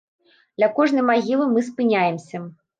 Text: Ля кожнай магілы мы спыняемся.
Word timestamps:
Ля 0.63 0.69
кожнай 0.79 1.05
магілы 1.11 1.47
мы 1.53 1.67
спыняемся. 1.71 2.47